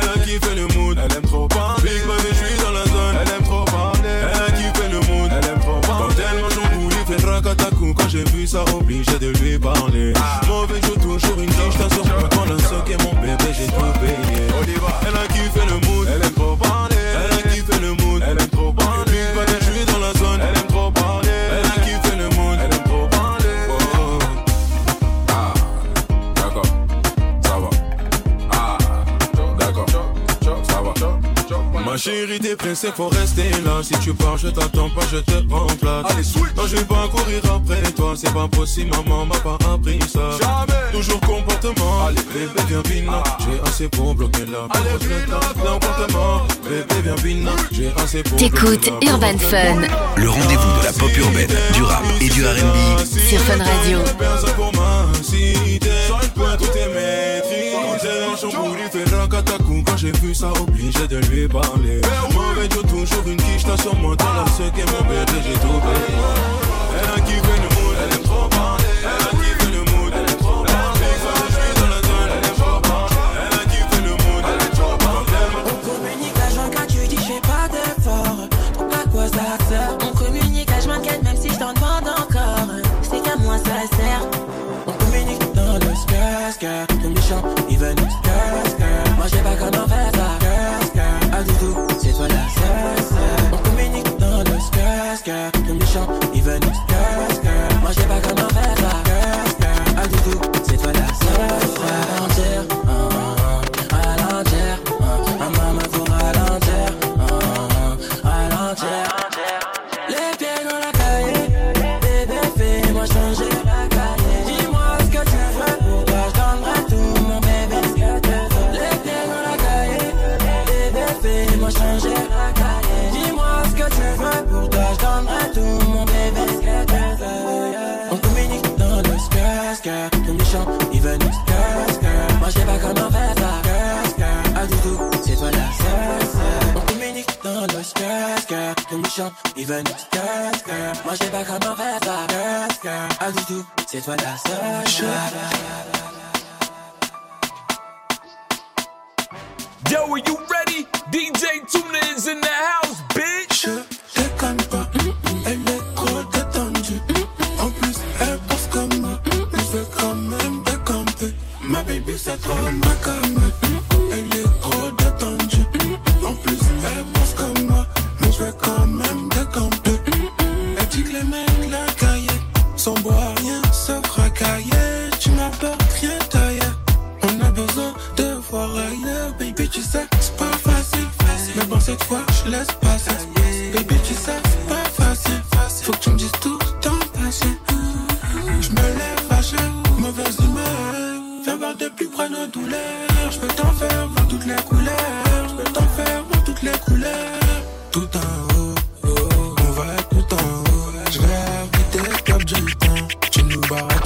Elle 0.00 0.22
qui 0.22 0.38
fait 0.38 0.54
le 0.54 0.66
mood, 0.76 0.98
elle 1.02 1.16
aime 1.16 1.22
trop 1.22 1.48
parler. 1.48 1.82
Big 1.82 2.06
Baby, 2.06 2.28
je 2.30 2.34
suis 2.34 2.56
dans 2.62 2.72
la 2.72 2.84
zone, 2.84 3.16
elle 3.20 3.32
aime 3.36 3.42
trop 3.44 3.64
parler. 3.64 4.16
Elle 4.34 4.54
qui 4.54 4.80
fait 4.80 4.88
le 4.88 5.00
mood, 5.00 5.30
elle 5.30 5.48
aime 5.48 5.60
trop 5.60 5.80
parler. 5.80 6.14
Quand 6.14 6.22
elle 6.30 6.42
mange 6.42 6.56
au 6.58 6.76
il 6.90 7.14
fait 7.14 7.24
racatacou. 7.24 7.94
Quand 7.94 8.08
j'ai 8.08 8.24
vu 8.24 8.46
ça, 8.46 8.64
obligé 8.74 9.18
de 9.18 9.28
lui 9.38 9.58
parler. 9.58 10.12
Ah. 10.16 10.40
Mauvais 10.46 10.80
jeu, 10.82 10.94
toujours 11.00 11.38
une 11.38 11.50
niche, 11.50 11.78
t'assure 11.78 12.02
que 12.02 12.34
quand 12.34 12.44
la 12.44 12.56
mon 13.04 13.12
bébé, 13.20 13.50
j'ai 13.56 13.66
tout 13.66 13.92
payé. 14.00 14.46
Elle 15.06 15.16
a 15.16 15.26
kiffé 15.28 15.60
le 15.68 15.86
mood, 15.86 16.08
elle 16.08 16.22
aime 16.22 16.35
Chérie, 32.06 32.38
tes 32.38 32.54
principes 32.54 32.94
faut 32.94 33.08
rester 33.08 33.50
là. 33.64 33.82
Si 33.82 33.98
tu 33.98 34.14
pars, 34.14 34.38
je 34.38 34.46
t'attends 34.46 34.88
pas, 34.90 35.00
je 35.10 35.16
te 35.16 35.52
remplace. 35.52 36.04
Allez, 36.08 36.22
sweet. 36.22 36.56
Non, 36.56 36.62
je 36.64 36.76
vais 36.76 36.84
pas 36.84 37.08
courir 37.08 37.42
après 37.52 37.82
toi. 37.96 38.14
C'est 38.16 38.32
pas 38.32 38.46
possible, 38.46 38.90
maman 38.90 39.26
m'a 39.26 39.34
pas 39.40 39.58
appris 39.72 39.98
ça. 40.08 40.30
Jamais. 40.40 40.92
Toujours 40.92 41.18
comportement. 41.18 42.06
Allez, 42.06 42.22
bébé, 42.32 42.62
viens, 42.68 42.82
vina. 42.82 43.22
Ah. 43.26 43.38
J'ai 43.40 43.68
assez 43.68 43.88
pour 43.88 44.14
bloquer 44.14 44.46
la 44.46 44.68
Allez, 44.70 45.04
vina, 45.04 45.40
comportement. 45.60 46.42
Bébé, 46.62 46.94
viens, 47.02 47.14
vina. 47.16 47.50
J'ai 47.72 47.92
assez 48.00 48.22
pour 48.22 48.38
T'écoutes 48.38 48.88
Urban 49.02 49.38
Fun. 49.38 49.80
Le 50.16 50.30
rendez-vous 50.30 50.78
de 50.78 50.84
la 50.84 50.92
pop 50.92 51.10
urbaine, 51.18 51.50
du 51.74 51.82
rap 51.82 52.04
et 52.20 52.28
du 52.28 52.46
RB. 52.46 53.04
Sur 53.04 53.40
Fun 53.40 53.58
Radio 53.58 53.98
cité. 55.26 55.90
Sur 56.06 56.18
le 56.18 56.28
tout 56.56 56.78
est 56.78 56.88
maîtrisé. 56.88 57.76
J'ai 58.02 58.24
un 58.32 58.36
chambouli, 58.36 58.82
fait. 58.92 59.04
Quand 59.86 59.96
j'ai 59.96 60.12
vu 60.12 60.34
ça, 60.34 60.50
obligé 60.60 61.06
de 61.08 61.18
lui 61.28 61.48
parler. 61.48 62.00
Mauvais 62.32 62.68
Dieu, 62.68 62.82
toujours 62.82 63.26
une 63.26 63.36
quiche, 63.36 63.64
t'as 63.64 63.80
sur 63.82 63.94
mon 63.96 64.14
mon 64.92 65.02
bébé, 65.08 65.38
j'ai 65.44 65.58
tout 65.64 65.80
payé. 65.86 66.16
Elle 66.98 67.10
a 67.10 67.26
elle 68.02 68.14
est 68.14 68.22
trop 68.22 68.48
bas. 68.48 68.75
girl. 86.58 86.95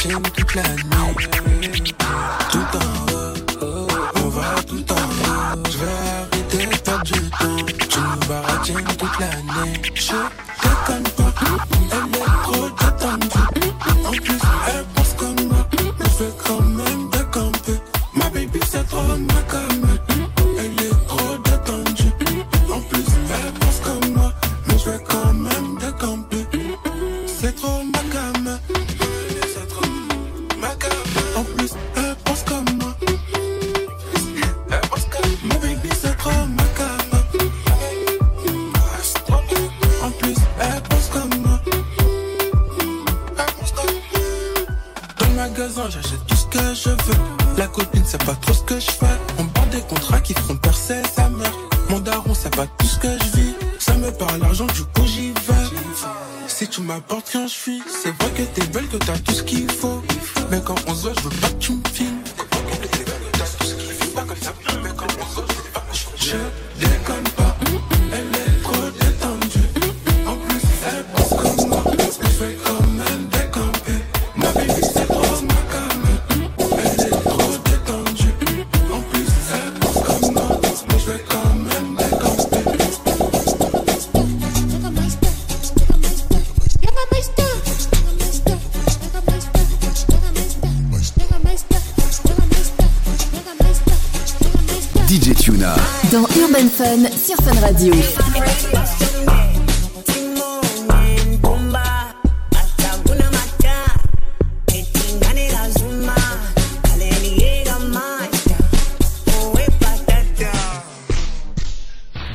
change 0.03 0.23
toute 0.35 0.55
l'année. 0.55 1.60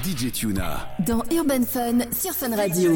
DJ 0.06 0.32
Tuna. 0.32 0.88
Dans 1.00 1.24
Urban 1.32 1.64
Fun, 1.66 1.98
sur 2.12 2.32
Radio. 2.54 2.96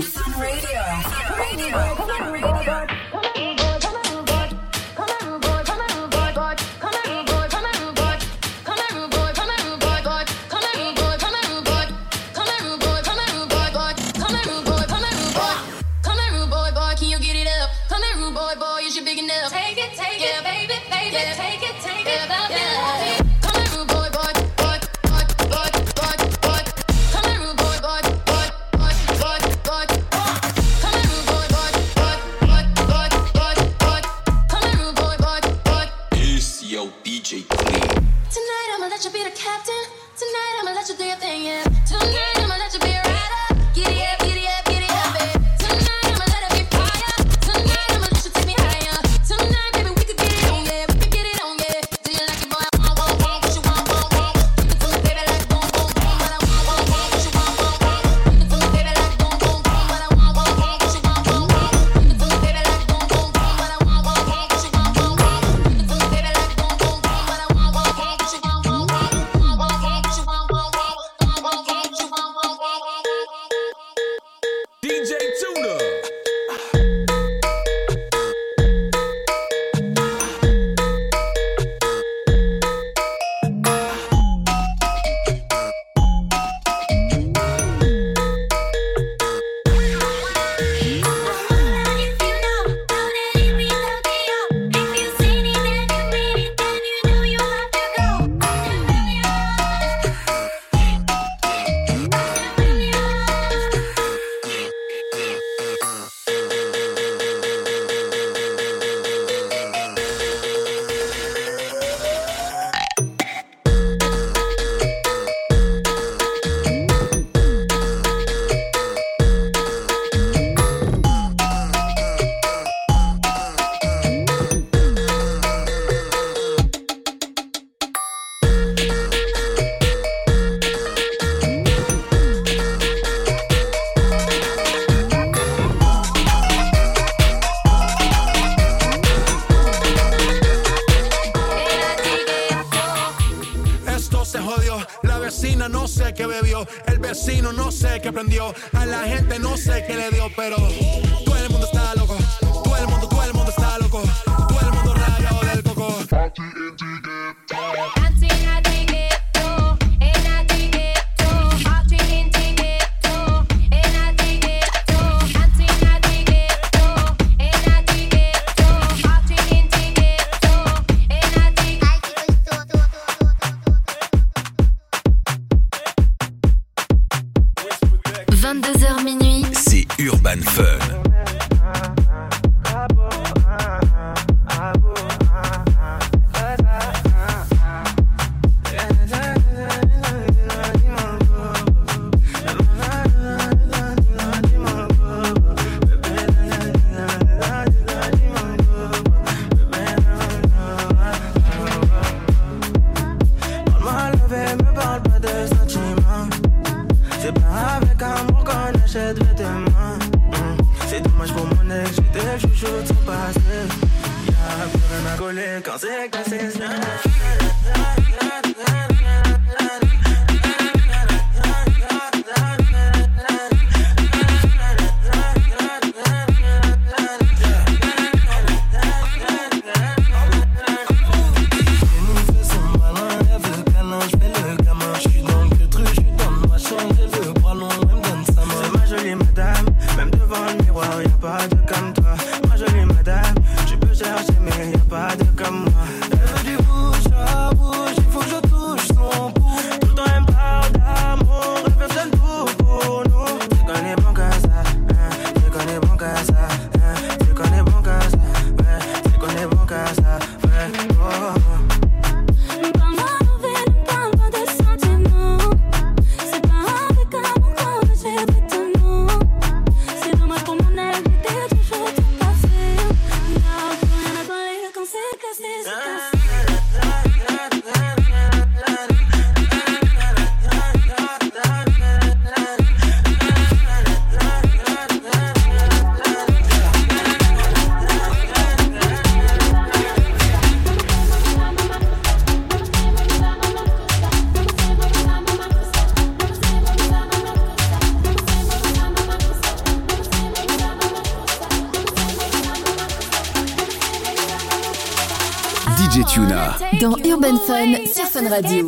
Radio. 308.29 308.58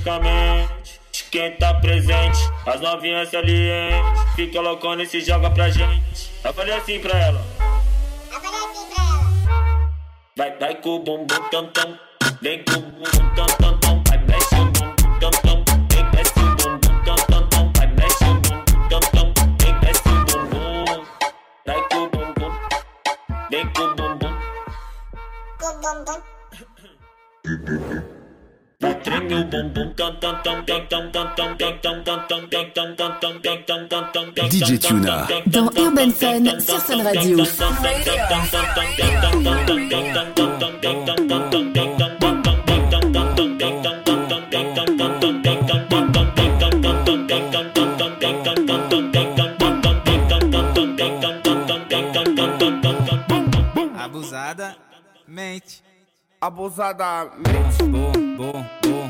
freneticamente. 0.00 1.00
Quem 1.30 1.52
tá 1.56 1.74
presente, 1.74 2.38
as 2.66 2.80
novinhas 2.80 3.28
se 3.28 3.36
aliente. 3.36 4.34
Fica 4.34 4.60
loucona 4.60 5.02
e 5.02 5.06
se 5.06 5.20
joga 5.20 5.50
pra 5.50 5.70
gente. 5.70 6.30
Eu 6.42 6.52
falei 6.52 6.74
assim 6.74 6.98
pra 6.98 7.16
ela. 7.18 7.40
Eu 8.32 8.40
falei 8.40 8.60
assim 8.60 8.86
pra 8.94 9.04
ela. 9.04 9.92
Vai, 10.36 10.58
vai 10.58 10.74
com 10.76 10.96
o 10.96 10.98
bumbum 10.98 11.48
tam 11.50 11.66
tam. 11.68 11.98
Vem 12.42 12.64
com 12.64 12.72
o 12.72 12.80
bumbum 12.80 13.34
tam 13.36 13.46
tam 13.46 13.78
tam. 13.78 13.89
DJ 34.50 34.78
Tuna 34.78 35.26
dans 35.46 35.68
Urban 35.76 36.10
Fun 36.10 36.60
sur 36.60 36.78
Fun 36.78 37.02
Radio. 37.02 37.44
Abusada 56.42 57.30
mente. 57.42 57.84
Bom. 58.38 59.09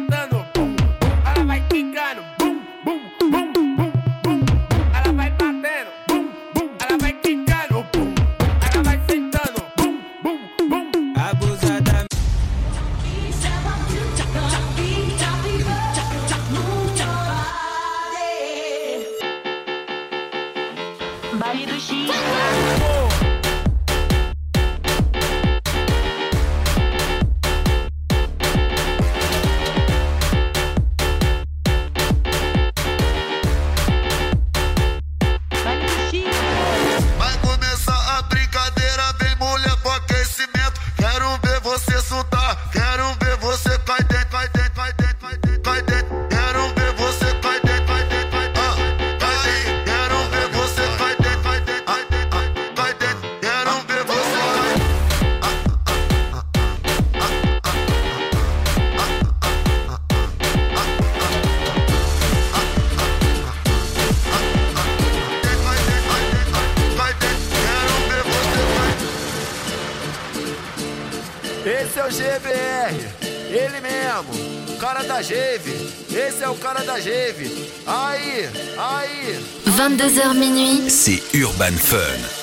o 76.51 76.55
cara 76.57 76.83
da 76.83 76.99
Geve. 76.99 77.71
Aí, 77.85 78.49
aí. 78.77 79.39
22h 79.67 80.33
minuit. 80.33 80.91
C'est 80.91 81.23
Urban 81.33 81.71
Fun. 81.71 82.41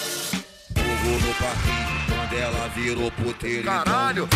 Caralho. 3.64 4.28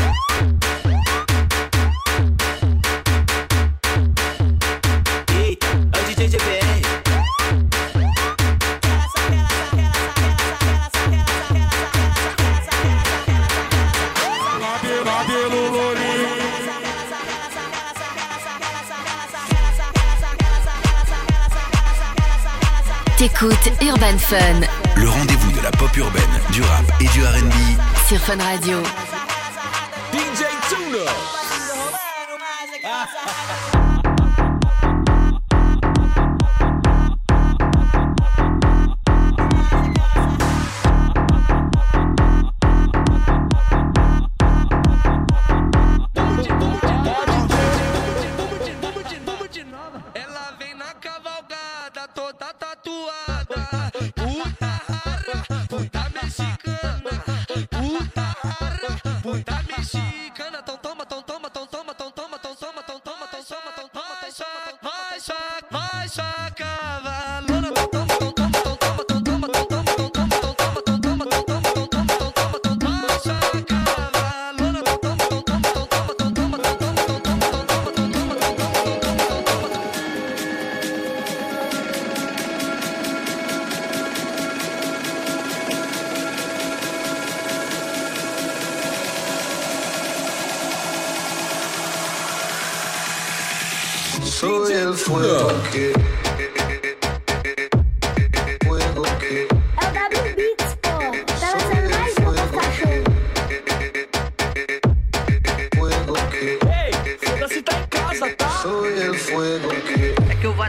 écoute 23.34 23.72
Urban 23.80 24.18
Fun. 24.18 24.60
Le 24.96 25.08
rendez-vous 25.08 25.52
de 25.52 25.62
la 25.62 25.70
pop 25.70 25.94
urbaine, 25.96 26.22
du 26.52 26.62
rap 26.62 26.84
et 27.00 27.04
du 27.04 27.24
RB. 27.24 27.52
Sur 28.06 28.18
Fun 28.18 28.36
Radio. 28.38 28.78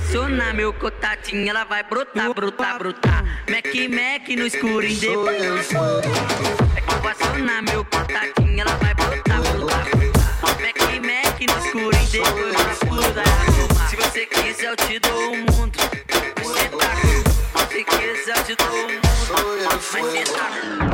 Acionar 0.03 0.53
meu 0.53 0.73
contatinho, 0.73 1.49
ela 1.49 1.63
vai 1.63 1.81
brotar, 1.83 2.33
brotar, 2.33 2.77
brotar. 2.77 3.23
Mac, 3.49 3.65
Mac 3.65 4.29
no 4.37 4.45
escurinho 4.45 4.99
depois. 4.99 5.71
É 6.75 6.81
que 6.81 6.93
eu 6.93 6.99
vou 6.99 7.09
acionar 7.09 7.63
meu 7.63 7.85
contatinho, 7.85 8.61
ela 8.61 8.75
vai 8.75 8.93
brotar, 8.93 9.41
brotar. 9.41 9.85
Mac, 10.61 10.79
Mac 11.01 11.39
no 11.39 11.65
escurinho 11.65 12.09
depois 12.11 12.55
pra 12.55 12.73
escurar. 12.73 13.89
Se 13.89 13.95
você 13.95 14.25
quiser, 14.25 14.69
eu 14.69 14.75
te 14.75 14.99
dou 14.99 15.31
o 15.31 15.37
mundo. 15.37 15.79
Você 16.43 16.69
tá. 16.69 17.67
Se 17.69 17.83
quiser, 17.83 18.37
eu 18.37 18.43
te 18.43 18.55
dou 18.55 18.67
o 18.67 18.91
mundo. 18.91 19.01
Mas 19.65 20.05
você 20.05 20.23
tá 20.23 20.49
com. 20.49 20.93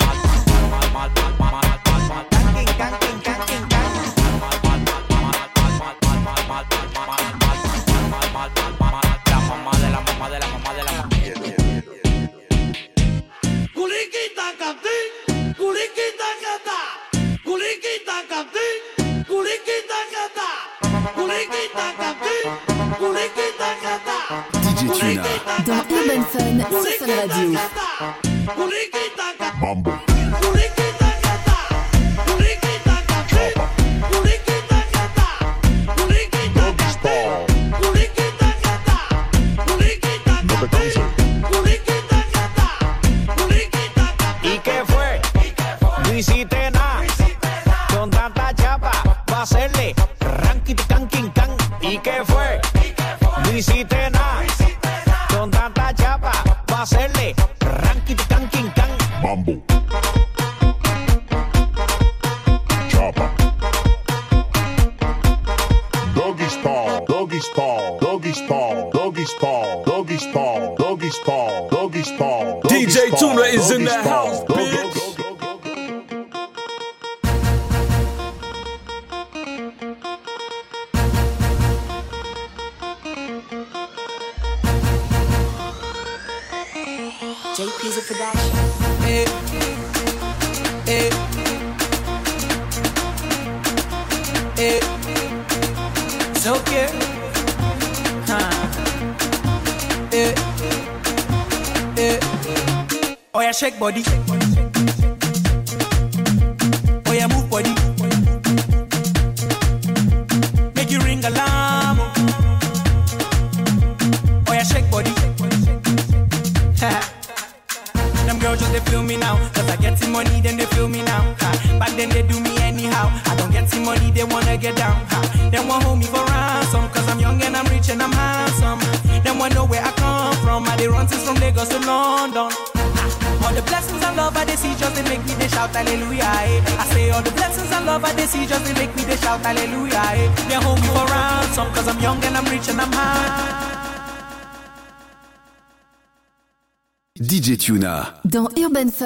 Fun 26.11 26.23
sur 26.29 27.07
Fun 27.07 27.15
Radio. 27.15 27.57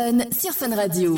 Fun 0.05 0.19
sur. 0.37 0.53
Radio. 0.75 1.17